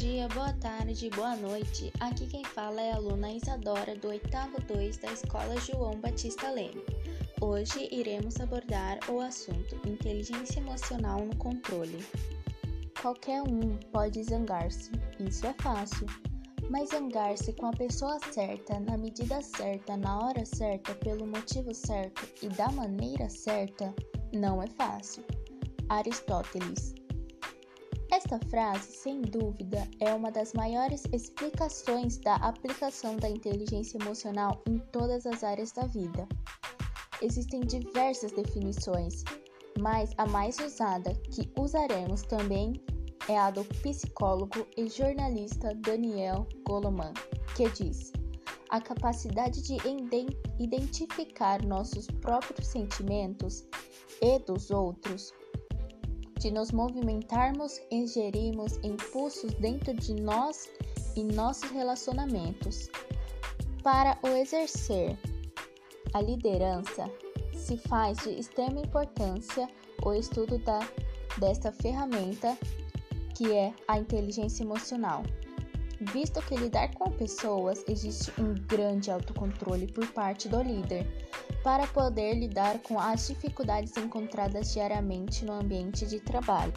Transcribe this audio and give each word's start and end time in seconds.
dia, 0.00 0.26
boa 0.28 0.50
tarde, 0.54 1.10
boa 1.10 1.36
noite. 1.36 1.92
Aqui 2.00 2.26
quem 2.26 2.42
fala 2.42 2.80
é 2.80 2.90
a 2.90 2.96
aluna 2.96 3.32
Isadora 3.32 3.94
do 3.94 4.08
oitavo 4.08 4.58
2 4.62 4.96
da 4.96 5.12
Escola 5.12 5.54
João 5.60 6.00
Batista 6.00 6.50
Leme. 6.50 6.82
Hoje 7.38 7.86
iremos 7.92 8.40
abordar 8.40 8.98
o 9.10 9.20
assunto 9.20 9.76
inteligência 9.86 10.58
emocional 10.58 11.20
no 11.26 11.36
controle. 11.36 12.02
Qualquer 13.02 13.42
um 13.42 13.76
pode 13.92 14.24
zangar-se, 14.24 14.90
isso 15.18 15.46
é 15.46 15.52
fácil. 15.60 16.06
Mas 16.70 16.88
zangar-se 16.88 17.52
com 17.52 17.66
a 17.66 17.72
pessoa 17.72 18.18
certa, 18.32 18.80
na 18.80 18.96
medida 18.96 19.42
certa, 19.42 19.98
na 19.98 20.18
hora 20.18 20.46
certa, 20.46 20.94
pelo 20.94 21.26
motivo 21.26 21.74
certo 21.74 22.26
e 22.42 22.48
da 22.48 22.72
maneira 22.72 23.28
certa, 23.28 23.94
não 24.32 24.62
é 24.62 24.66
fácil. 24.66 25.22
Aristóteles 25.90 26.94
esta 28.10 28.38
frase, 28.50 28.92
sem 28.92 29.22
dúvida, 29.22 29.88
é 30.00 30.12
uma 30.12 30.30
das 30.30 30.52
maiores 30.52 31.04
explicações 31.12 32.18
da 32.18 32.34
aplicação 32.36 33.16
da 33.16 33.28
inteligência 33.28 33.98
emocional 33.98 34.60
em 34.66 34.78
todas 34.90 35.26
as 35.26 35.44
áreas 35.44 35.70
da 35.72 35.86
vida. 35.86 36.26
Existem 37.22 37.60
diversas 37.60 38.32
definições, 38.32 39.22
mas 39.78 40.10
a 40.18 40.26
mais 40.26 40.58
usada 40.58 41.14
que 41.30 41.50
usaremos 41.58 42.22
também 42.22 42.72
é 43.28 43.38
a 43.38 43.50
do 43.50 43.64
psicólogo 43.64 44.66
e 44.76 44.88
jornalista 44.88 45.72
Daniel 45.76 46.48
Goleman, 46.66 47.12
que 47.54 47.68
diz: 47.70 48.12
a 48.70 48.80
capacidade 48.80 49.62
de 49.62 49.76
identificar 50.58 51.62
nossos 51.64 52.06
próprios 52.06 52.66
sentimentos 52.66 53.64
e 54.20 54.38
dos 54.40 54.70
outros 54.70 55.32
de 56.40 56.50
nos 56.50 56.72
movimentarmos 56.72 57.80
e 57.90 58.06
gerirmos 58.06 58.80
impulsos 58.82 59.52
dentro 59.54 59.94
de 59.94 60.14
nós 60.14 60.68
e 61.14 61.22
nossos 61.22 61.70
relacionamentos. 61.70 62.88
Para 63.82 64.18
o 64.22 64.28
exercer 64.28 65.16
a 66.12 66.20
liderança, 66.20 67.08
se 67.54 67.76
faz 67.76 68.18
de 68.18 68.30
extrema 68.30 68.80
importância 68.80 69.68
o 70.02 70.12
estudo 70.12 70.58
da, 70.58 70.80
desta 71.38 71.70
ferramenta 71.70 72.56
que 73.36 73.52
é 73.52 73.72
a 73.86 73.98
inteligência 73.98 74.64
emocional 74.64 75.22
visto 76.00 76.40
que 76.42 76.56
lidar 76.56 76.94
com 76.94 77.10
pessoas 77.10 77.84
existe 77.86 78.32
um 78.40 78.54
grande 78.54 79.10
autocontrole 79.10 79.86
por 79.86 80.06
parte 80.12 80.48
do 80.48 80.62
líder 80.62 81.06
para 81.62 81.86
poder 81.88 82.34
lidar 82.34 82.78
com 82.80 82.98
as 82.98 83.26
dificuldades 83.26 83.96
encontradas 83.96 84.72
diariamente 84.72 85.44
no 85.44 85.52
ambiente 85.52 86.06
de 86.06 86.20
trabalho. 86.20 86.72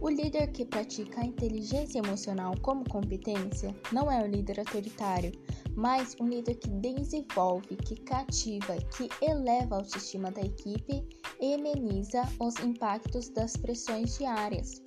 O 0.00 0.08
líder 0.08 0.50
que 0.52 0.64
pratica 0.64 1.20
a 1.20 1.26
inteligência 1.26 1.98
emocional 1.98 2.54
como 2.62 2.88
competência 2.88 3.76
não 3.92 4.10
é 4.10 4.16
um 4.24 4.26
líder 4.26 4.58
autoritário, 4.58 5.30
mas 5.76 6.16
um 6.18 6.26
líder 6.26 6.54
que 6.54 6.70
desenvolve, 6.70 7.76
que 7.76 7.96
cativa, 7.96 8.76
que 8.96 9.10
eleva 9.20 9.74
a 9.74 9.78
autoestima 9.78 10.30
da 10.30 10.40
equipe 10.40 11.06
e 11.38 11.54
ameniza 11.54 12.22
os 12.38 12.58
impactos 12.60 13.28
das 13.28 13.56
pressões 13.58 14.16
diárias. 14.16 14.82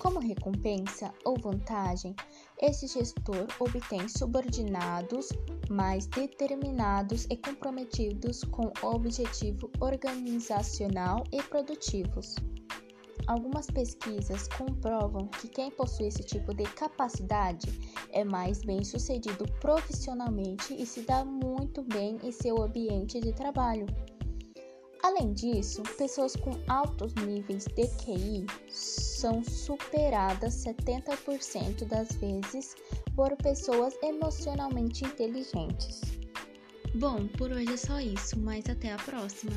Como 0.00 0.20
recompensa 0.20 1.12
ou 1.24 1.36
vantagem, 1.38 2.14
esse 2.60 2.86
gestor 2.86 3.46
obtém 3.58 4.06
subordinados 4.08 5.28
mais 5.70 6.06
determinados 6.06 7.26
e 7.30 7.36
comprometidos 7.36 8.44
com 8.44 8.72
o 8.82 8.94
objetivo 8.94 9.70
organizacional 9.80 11.24
e 11.32 11.42
produtivos. 11.42 12.36
Algumas 13.26 13.66
pesquisas 13.66 14.46
comprovam 14.48 15.26
que 15.26 15.48
quem 15.48 15.70
possui 15.70 16.06
esse 16.06 16.22
tipo 16.22 16.54
de 16.54 16.62
capacidade 16.62 17.66
é 18.12 18.22
mais 18.22 18.62
bem 18.62 18.84
sucedido 18.84 19.44
profissionalmente 19.60 20.74
e 20.74 20.86
se 20.86 21.00
dá 21.00 21.24
muito 21.24 21.82
bem 21.82 22.18
em 22.22 22.30
seu 22.30 22.62
ambiente 22.62 23.20
de 23.20 23.32
trabalho. 23.32 23.86
Além 25.06 25.32
disso, 25.34 25.84
pessoas 25.96 26.34
com 26.34 26.50
altos 26.66 27.14
níveis 27.14 27.64
de 27.76 27.86
QI 27.86 28.44
são 28.68 29.40
superadas 29.44 30.64
70% 30.64 31.84
das 31.84 32.10
vezes 32.16 32.74
por 33.14 33.36
pessoas 33.36 33.96
emocionalmente 34.02 35.04
inteligentes. 35.04 36.00
Bom, 36.96 37.28
por 37.38 37.52
hoje 37.52 37.72
é 37.72 37.76
só 37.76 38.00
isso, 38.00 38.36
mas 38.40 38.68
até 38.68 38.94
a 38.94 38.96
próxima! 38.96 39.52